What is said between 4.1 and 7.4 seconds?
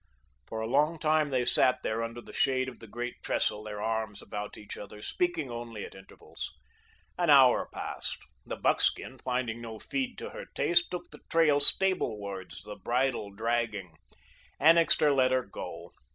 about each other, speaking only at intervals. An